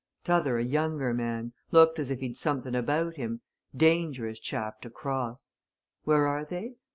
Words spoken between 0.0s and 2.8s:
T'other a younger man, looked as if he'd something